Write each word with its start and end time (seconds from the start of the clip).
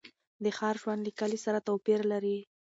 د 0.43 0.45
ښار 0.57 0.75
ژوند 0.81 1.01
له 1.07 1.11
کلي 1.19 1.39
سره 1.45 1.65
توپیر 1.67 1.99
لري. 2.11 2.37